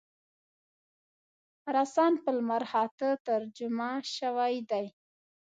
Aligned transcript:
خراسان 1.61 2.13
په 2.23 2.29
لمرخاته 2.37 3.09
ترجمه 3.27 3.91
شوی 4.17 4.55
دی. 4.69 4.85